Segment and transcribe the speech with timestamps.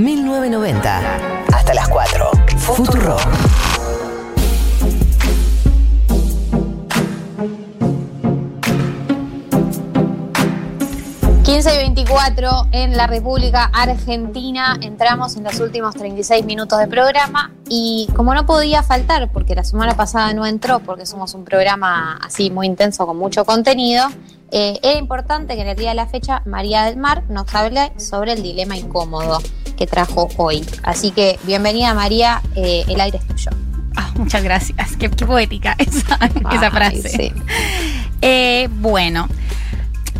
[0.00, 1.00] 1990.
[1.52, 2.30] Hasta las 4.
[2.56, 3.16] Futuro.
[11.44, 14.78] 15 y 24 en la República Argentina.
[14.80, 19.64] Entramos en los últimos 36 minutos de programa y como no podía faltar, porque la
[19.64, 24.06] semana pasada no entró, porque somos un programa así muy intenso con mucho contenido,
[24.52, 27.92] eh, era importante que en el día de la fecha María del Mar nos hable
[27.98, 29.40] sobre el dilema incómodo
[29.76, 30.66] que trajo hoy.
[30.82, 33.50] Así que bienvenida María, eh, el aire es tuyo.
[33.96, 36.16] Ah, muchas gracias, qué, qué poética esa,
[36.70, 37.08] frase.
[37.08, 37.32] sí.
[38.22, 39.28] Eh, bueno,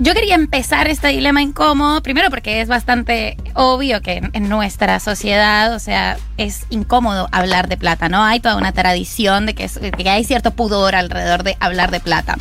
[0.01, 4.99] yo quería empezar este dilema incómodo, primero porque es bastante obvio que en, en nuestra
[4.99, 8.23] sociedad, o sea, es incómodo hablar de plata, ¿no?
[8.25, 11.91] Hay toda una tradición de que, es- de que hay cierto pudor alrededor de hablar
[11.91, 12.39] de plata.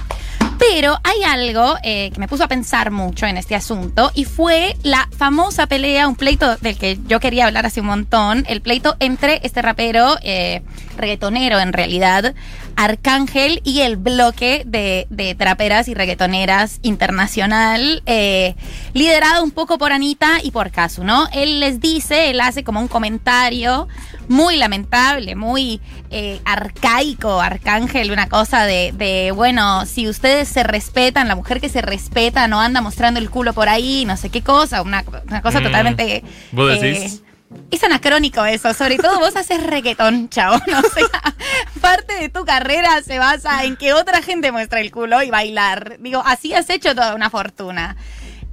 [0.59, 4.75] Pero hay algo eh, que me puso a pensar mucho en este asunto y fue
[4.83, 8.97] la famosa pelea, un pleito del que yo quería hablar hace un montón, el pleito
[8.99, 10.61] entre este rapero, eh,
[10.97, 12.35] reggaetonero en realidad,
[12.79, 18.55] Arcángel y el bloque de, de traperas y reggaetoneras internacional, eh,
[18.93, 21.27] liderado un poco por Anita y por Casu, ¿no?
[21.33, 23.89] Él les dice, él hace como un comentario
[24.29, 31.27] muy lamentable, muy eh, arcaico, Arcángel, una cosa de, de, bueno, si ustedes se respetan,
[31.27, 34.41] la mujer que se respeta no anda mostrando el culo por ahí, no sé qué
[34.41, 35.63] cosa, una, una cosa Mm.
[35.63, 36.23] totalmente...
[36.53, 37.23] ¿Vos eh, decís?
[37.71, 40.57] Es anacrónico eso, sobre todo vos haces reggaetón, chavo.
[40.67, 40.79] ¿no?
[40.79, 41.35] O sea,
[41.81, 45.97] parte de tu carrera se basa en que otra gente muestre el culo y bailar.
[45.99, 47.95] Digo, así has hecho toda una fortuna.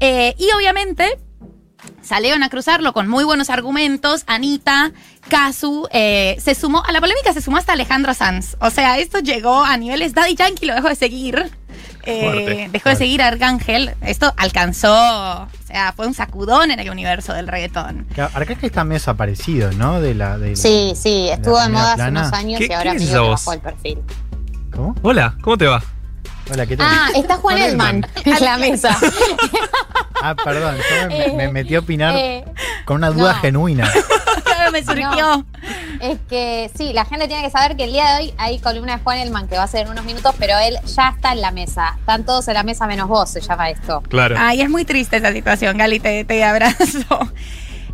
[0.01, 1.19] Eh, y obviamente
[2.03, 4.25] salieron a cruzarlo con muy buenos argumentos.
[4.27, 4.93] Anita,
[5.29, 8.57] Kazu, eh, se sumó, a la polémica se sumó hasta Alejandro Sanz.
[8.61, 11.51] O sea, esto llegó a niveles, Daddy Yankee lo dejó de seguir.
[12.05, 13.95] Eh, Fuerte, dejó de seguir a Arcángel.
[14.01, 18.07] Esto alcanzó, o sea, fue un sacudón en el universo del reggaetón.
[18.15, 20.01] Que Arcángel está medio desaparecido, ¿no?
[20.01, 23.21] De la, de Sí, sí, estuvo de moda hace unos años ¿Qué- y ahora esa
[23.21, 23.99] bajó el perfil.
[24.73, 24.95] ¿Cómo?
[25.03, 25.83] Hola, ¿cómo te va?
[26.53, 26.87] Hola, ¿qué tal?
[26.89, 28.97] Ah, está Juan Elman en la mesa.
[30.23, 32.45] Ah, perdón, yo me, me metí a opinar Eh,
[32.85, 33.41] con una duda no.
[33.41, 33.91] genuina.
[34.73, 35.47] Me surgió.
[36.01, 38.97] es que sí, la gente tiene que saber que el día de hoy hay columna
[38.97, 41.41] de Juan Elman que va a ser en unos minutos, pero él ya está en
[41.41, 41.95] la mesa.
[41.99, 44.03] Están todos en la mesa menos vos, se llama esto.
[44.09, 44.37] Claro.
[44.39, 47.33] Ay, es muy triste esa situación, Gali, te, te abrazo.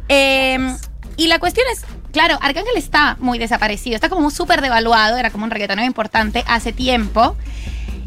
[0.08, 0.58] Eh,
[1.16, 5.44] y la cuestión es, claro, Arcángel está muy desaparecido, está como súper devaluado, era como
[5.44, 7.36] un reggaetonero importante hace tiempo.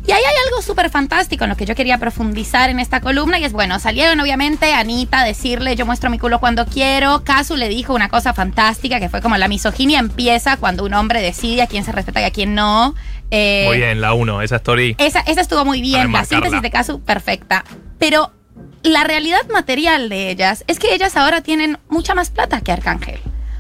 [0.08, 3.40] Y ahí hay algo súper fantástico en lo que yo quería profundizar en esta columna
[3.40, 7.56] y es, bueno, salieron obviamente Anita a decirle yo muestro mi culo cuando quiero, Casu
[7.56, 11.64] le dijo una cosa fantástica que fue como la misoginia empieza cuando un hombre decide
[11.64, 12.94] a quién se respeta y a quién no.
[13.32, 14.96] Eh, Muy bien, la 1, esa story.
[15.00, 17.66] esa, esa estuvo muy bien, la síntesis de caso perfecta.
[17.98, 18.32] Pero
[18.84, 23.20] la realidad material de ellas es que ellas ahora tienen mucha más plata que Arcángel.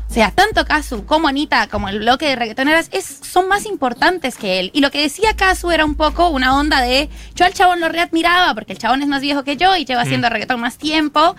[0.09, 4.37] O sea, tanto Casu como Anita, como el bloque de reggaetoneras, es, son más importantes
[4.37, 4.71] que él.
[4.73, 7.89] Y lo que decía Casu era un poco una onda de, yo al chabón lo
[7.89, 11.35] readmiraba porque el chabón es más viejo que yo y lleva haciendo reggaetón más tiempo.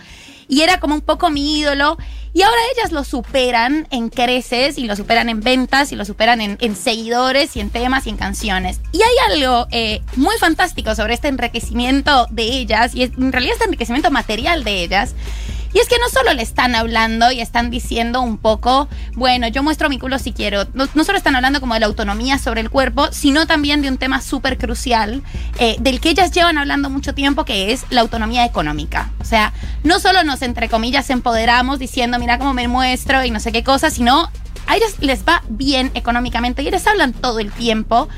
[0.48, 1.96] Y era como un poco mi ídolo.
[2.32, 6.42] Y ahora ellas lo superan en creces y lo superan en ventas y lo superan
[6.42, 8.80] en, en seguidores y en temas y en canciones.
[8.92, 13.64] Y hay algo eh, muy fantástico sobre este enriquecimiento de ellas y en realidad este
[13.64, 15.14] enriquecimiento material de ellas.
[15.76, 19.62] Y es que no solo le están hablando y están diciendo un poco, bueno, yo
[19.62, 20.66] muestro mi culo si quiero.
[20.72, 23.98] No, solo están hablando como de la autonomía sobre el cuerpo, sino también de un
[23.98, 25.22] tema súper crucial
[25.58, 29.10] eh, del que ellas llevan hablando mucho tiempo, que es la autonomía económica.
[29.20, 29.52] O sea,
[29.84, 33.62] no solo nos, entre comillas, empoderamos diciendo, mira cómo me muestro y no sé qué
[33.62, 34.30] cosa, sino
[34.66, 38.08] a ellas les va bien económicamente y ellas hablan todo el tiempo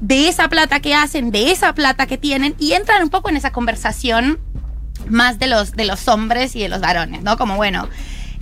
[0.00, 3.36] de esa plata que hacen, de esa plata que tienen y entran un poco en
[3.36, 4.38] esa conversación
[5.10, 7.36] más de los, de los hombres y de los varones, ¿no?
[7.36, 7.88] Como bueno,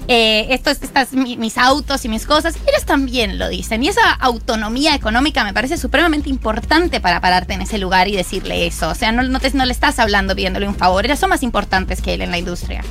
[0.09, 3.82] eh, estas, mi- mis autos y mis cosas, ellos también lo dicen.
[3.82, 8.66] Y esa autonomía económica me parece supremamente importante para pararte en ese lugar y decirle
[8.66, 8.88] eso.
[8.91, 12.03] O sea, no, no, no le estás hablando pidiéndole un favor, ellas son más importantes
[12.03, 12.83] que él en la industria.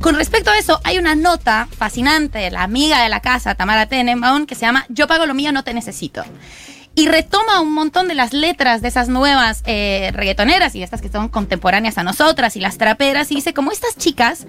[0.00, 3.86] Con respecto a eso, hay una nota fascinante de la amiga de la casa, Tamara
[3.86, 6.24] Tenenbaum, que se llama Yo pago lo mío, no te necesito.
[6.98, 11.08] Y retoma un montón de las letras de esas nuevas eh, reggaetoneras y estas que
[11.08, 14.48] son contemporáneas a nosotras y las traperas y dice como estas chicas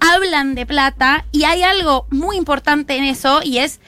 [0.00, 3.80] hablan de plata y hay algo muy importante en eso y es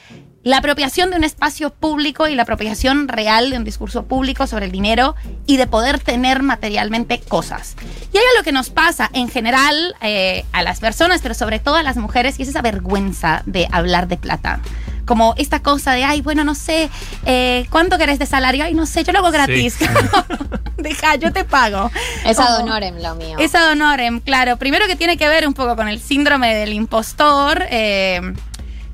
[0.43, 4.65] la apropiación de un espacio público y la apropiación real de un discurso público sobre
[4.65, 5.15] el dinero
[5.47, 7.75] y de poder tener materialmente cosas.
[8.13, 11.75] Y hay algo que nos pasa en general eh, a las personas, pero sobre todo
[11.75, 14.61] a las mujeres, y es esa vergüenza de hablar de plata.
[15.07, 16.91] Como esta cosa de, ay, bueno, no sé,
[17.25, 18.63] eh, ¿cuánto querés de salario?
[18.63, 19.75] Ay, no sé, yo lo hago gratis.
[19.79, 19.85] Sí.
[20.77, 21.89] Deja, yo te pago.
[22.23, 23.37] Es ad honorem lo mío.
[23.39, 24.57] es ad honorem, claro.
[24.57, 28.21] Primero que tiene que ver un poco con el síndrome del impostor, eh,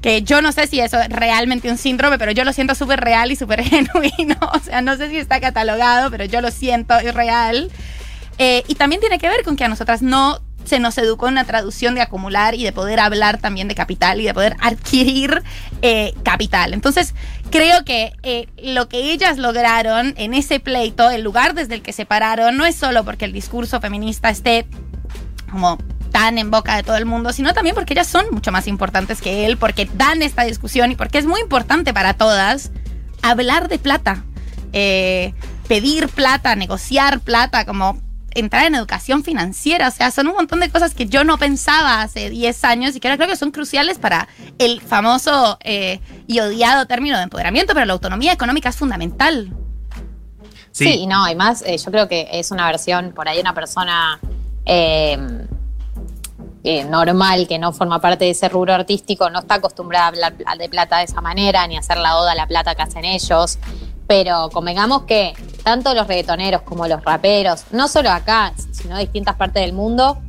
[0.01, 3.01] que yo no sé si eso es realmente un síndrome, pero yo lo siento súper
[3.01, 4.37] real y súper genuino.
[4.53, 7.71] O sea, no sé si está catalogado, pero yo lo siento, es real.
[8.37, 11.33] Eh, y también tiene que ver con que a nosotras no se nos educó en
[11.33, 15.43] una traducción de acumular y de poder hablar también de capital y de poder adquirir
[15.81, 16.73] eh, capital.
[16.73, 17.13] Entonces,
[17.49, 21.93] creo que eh, lo que ellas lograron en ese pleito, el lugar desde el que
[21.93, 24.65] se pararon, no es solo porque el discurso feminista esté
[25.51, 25.77] como
[26.11, 29.19] tan en boca de todo el mundo, sino también porque ellas son mucho más importantes
[29.19, 32.71] que él, porque dan esta discusión y porque es muy importante para todas
[33.21, 34.23] hablar de plata,
[34.73, 35.33] eh,
[35.67, 37.99] pedir plata, negociar plata, como
[38.35, 42.01] entrar en educación financiera, o sea, son un montón de cosas que yo no pensaba
[42.01, 44.27] hace 10 años y que ahora creo que son cruciales para
[44.59, 49.51] el famoso eh, y odiado término de empoderamiento, pero la autonomía económica es fundamental.
[50.71, 53.53] Sí, y no, y más, eh, yo creo que es una versión, por ahí una
[53.53, 54.19] persona
[54.65, 55.45] eh,
[56.65, 60.33] eh, normal que no forma parte de ese rubro artístico, no está acostumbrada a hablar
[60.57, 63.03] de plata de esa manera, ni a hacer la oda a la plata que hacen
[63.03, 63.59] ellos.
[64.15, 65.33] Pero convengamos que
[65.63, 70.19] tanto los reggaetoneros como los raperos, no solo acá, sino en distintas partes del mundo,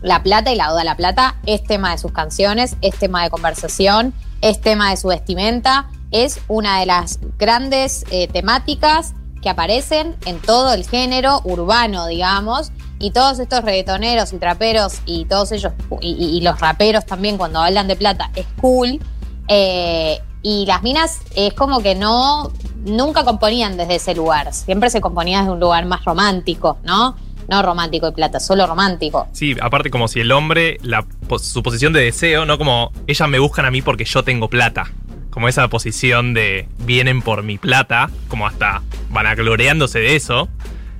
[0.00, 3.22] la plata y la oda a la plata es tema de sus canciones, es tema
[3.22, 9.12] de conversación, es tema de su vestimenta, es una de las grandes eh, temáticas
[9.42, 15.26] que aparecen en todo el género urbano, digamos, y todos estos reggaetoneros y traperos y
[15.26, 19.00] todos ellos, y los raperos también cuando hablan de plata, es cool.
[19.48, 22.50] eh, y las minas es como que no,
[22.84, 27.16] nunca componían desde ese lugar, siempre se componía desde un lugar más romántico, ¿no?
[27.48, 29.28] No romántico de plata, solo romántico.
[29.32, 31.04] Sí, aparte como si el hombre, la,
[31.40, 32.56] su posición de deseo, ¿no?
[32.56, 34.92] Como ellas me buscan a mí porque yo tengo plata.
[35.30, 40.48] Como esa posición de vienen por mi plata, como hasta vanagloreándose de eso.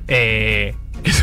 [0.08, 0.74] Eh,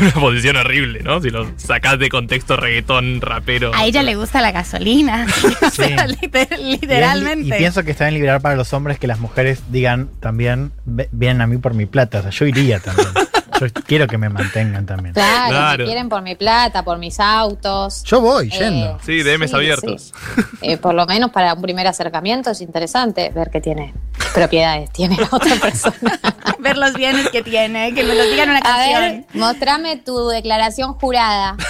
[0.06, 1.20] es una posición horrible, ¿no?
[1.20, 3.72] Si lo sacás de contexto reggaetón, rapero.
[3.74, 5.26] A ella le gusta la gasolina,
[5.66, 7.54] o sea, liter- literalmente.
[7.54, 11.08] Y, pienso que está bien liberar para los hombres que las mujeres digan también, "Ve-
[11.12, 12.20] vienen a mí por mi plata.
[12.20, 13.08] O sea, yo iría también.
[13.60, 15.12] yo quiero que me mantengan también.
[15.14, 15.78] Claro, Claro.
[15.78, 18.02] me quieren por mi plata, por mis autos.
[18.04, 18.98] Yo voy Eh, yendo.
[19.04, 20.12] Sí, DMs abiertos.
[20.34, 20.42] sí.
[20.62, 23.92] Eh, por lo menos para un primer acercamiento es interesante ver qué tiene
[24.30, 26.18] propiedades tiene la otra persona.
[26.58, 29.00] ver los bienes que tiene, que me los digan una A canción.
[29.02, 31.56] ver, mostrame tu declaración jurada.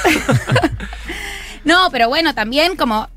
[1.65, 3.09] No, pero bueno, también como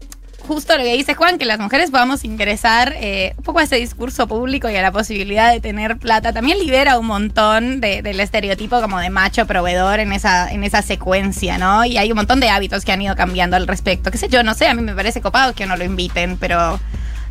[0.45, 3.78] justo lo que dice Juan, que las mujeres podamos ingresar eh, un poco a ese
[3.78, 8.19] discurso público y a la posibilidad de tener plata, también libera un montón de- del
[8.19, 11.86] estereotipo como de macho proveedor en esa, en esa secuencia, ¿no?
[11.86, 14.12] Y hay un montón de hábitos que han ido cambiando al respecto.
[14.12, 16.78] Qué sé yo, no sé, a mí me parece copado que no lo inviten, pero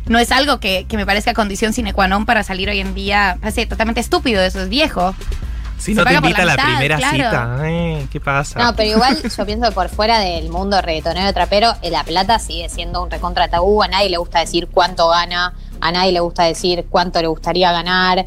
[0.05, 2.93] no es algo que, que me parezca condición sine qua non para salir hoy en
[2.93, 3.37] día.
[3.39, 5.15] Parece totalmente estúpido, eso es viejo.
[5.77, 7.15] Si no te invita a la primera claro.
[7.15, 8.57] cita, eh, ¿qué pasa?
[8.57, 12.39] No, pero igual yo pienso que por fuera del mundo reggaetonero trapero, eh, la plata
[12.39, 13.83] sigue siendo un recontra tabú.
[13.83, 15.53] A nadie le gusta decir cuánto gana,
[15.83, 18.23] a nadie le gusta decir cuánto le gustaría ganar.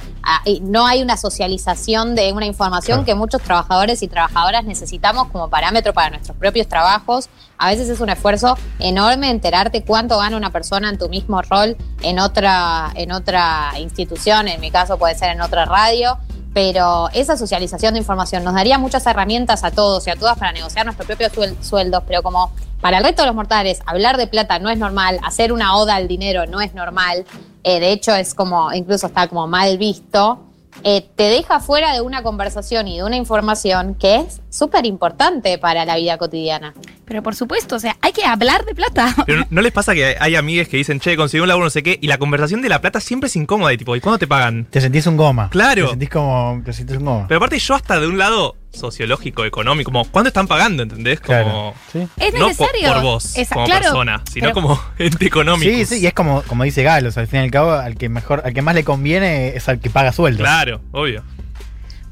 [0.61, 3.07] No hay una socialización de una información Claro.
[3.07, 7.31] que muchos trabajadores y trabajadoras necesitamos como parámetro para nuestros propios trabajos.
[7.57, 11.77] A veces es un esfuerzo enorme enterarte cuánto gana una persona en tu mismo rol
[12.03, 16.19] en otra, en otra institución, en mi caso puede ser en otra radio
[16.57, 20.53] pero esa socialización de información nos daría muchas herramientas a todos y a todas para
[20.53, 22.51] negociar nuestros propios suel- sueldos, pero como
[22.81, 25.97] para el resto de los mortales hablar de plata no es normal, hacer una oda
[25.97, 27.27] al dinero no es normal,
[27.63, 30.47] eh, de hecho es como, incluso está como mal visto,
[30.83, 35.59] eh, te deja fuera de una conversación y de una información que es súper importante
[35.59, 36.75] para la vida cotidiana.
[37.05, 39.15] Pero por supuesto, o sea, hay que hablar de plata.
[39.27, 41.83] Pero ¿no les pasa que hay amigues que dicen, che, conseguí un laburo, no sé
[41.83, 44.27] qué, y la conversación de la plata siempre es incómoda, y tipo, ¿y cuándo te
[44.27, 44.65] pagan?
[44.71, 45.51] Te sentís un goma.
[45.51, 45.85] Claro.
[45.85, 46.63] Te sentís como.
[46.65, 47.29] Te sientes un goma.
[47.29, 50.83] Pero aparte yo hasta de un lado sociológico, económico, como, ¿cuánto están pagando?
[50.83, 51.21] ¿Entendés?
[51.21, 51.75] Como, Claro.
[51.93, 52.07] Sí.
[52.19, 52.93] Es no necesario.
[52.93, 55.71] por vos, Esa- como claro, persona, sino pero- como ente económico.
[55.71, 58.09] Sí, sí, y es como, como dice Galos, al fin y al cabo, al que
[58.09, 60.43] mejor, al que más le conviene es al que paga sueldo.
[60.43, 61.23] Claro, obvio.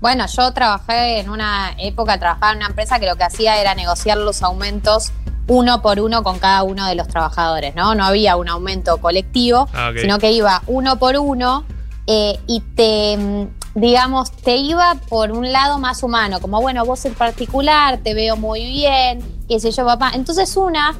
[0.04, 3.74] Bueno, yo trabajé en una época, trabajaba en una empresa que lo que hacía era
[3.74, 5.12] negociar los aumentos
[5.46, 7.94] uno por uno con cada uno de los trabajadores, ¿no?
[7.94, 11.64] No había un aumento colectivo, Ah, sino que iba uno por uno
[12.06, 17.02] eh, y te, mm, digamos, te iba por un lado más humano, como, bueno, vos
[17.06, 20.10] en particular, te veo muy bien, qué sé yo, papá.
[20.12, 20.94] Entonces una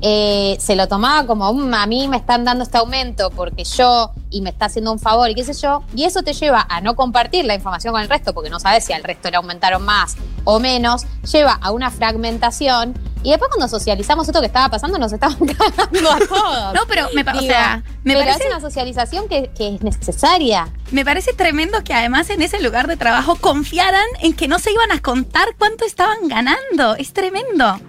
[0.00, 4.12] eh, se lo tomaba como, "Mm, a mí me están dando este aumento porque yo,
[4.30, 6.80] y me está haciendo un favor, y qué sé yo, y eso te lleva a
[6.80, 9.84] no compartir la información con el resto, porque no sabes si al resto le aumentaron
[9.84, 14.96] más o menos, lleva a una fragmentación Y después cuando socializamos esto que estaba pasando,
[14.96, 16.74] nos estaban cagando a todos.
[16.74, 19.82] No, pero me, o Digo, sea, me pero parece es una socialización que, que es
[19.82, 20.68] necesaria.
[20.92, 24.70] Me parece tremendo que además en ese lugar de trabajo confiaran en que no se
[24.70, 26.94] iban a contar cuánto estaban ganando.
[26.96, 27.80] Es tremendo.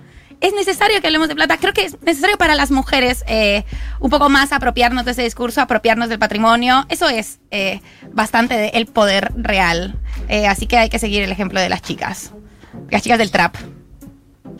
[0.41, 1.57] Es necesario que hablemos de plata.
[1.57, 3.65] Creo que es necesario para las mujeres eh,
[3.99, 6.85] un poco más apropiarnos de ese discurso, apropiarnos del patrimonio.
[6.87, 7.81] Eso es eh,
[8.13, 9.99] bastante de el poder real.
[10.29, 12.31] Eh, así que hay que seguir el ejemplo de las chicas.
[12.89, 13.55] Las chicas del trap.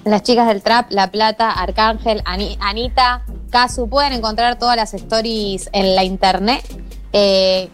[0.04, 5.70] Las chicas del trap, La Plata, Arcángel, Ani- Anita, Casu, pueden encontrar todas las stories
[5.72, 6.64] en la internet.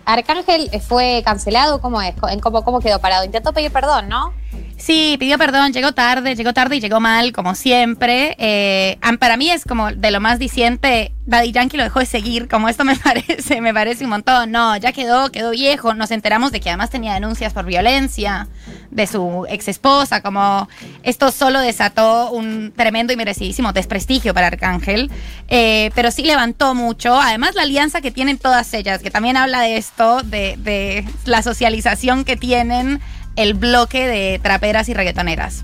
[0.06, 2.16] Arcángel fue cancelado, ¿cómo es?
[2.30, 3.26] ¿En ¿Cómo, ¿Cómo quedó parado?
[3.26, 4.34] Intentó pedir perdón, ¿no?
[4.78, 8.36] Sí, pidió perdón, llegó tarde, llegó tarde y llegó mal, como siempre.
[8.38, 12.48] Eh, para mí es como de lo más diciente, Daddy Yankee lo dejó de seguir,
[12.48, 14.52] como esto me parece, me parece un montón.
[14.52, 15.94] No, ya quedó, quedó viejo.
[15.94, 18.48] Nos enteramos de que además tenía denuncias por violencia
[18.92, 20.68] de su ex esposa, como
[21.04, 25.10] esto solo desató un tremendo y merecidísimo desprestigio para Arcángel,
[25.48, 27.20] Eh, pero sí levantó mucho.
[27.20, 32.26] Además, la alianza que tienen todas ellas, que también habla de esto, de la socialización
[32.26, 33.00] que tienen
[33.36, 35.64] el bloque de traperas y reggaetoneras.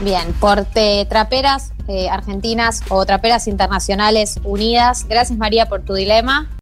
[0.00, 0.64] Bien, por
[1.08, 5.06] traperas eh, argentinas o traperas internacionales unidas.
[5.08, 6.48] Gracias María por tu dilema.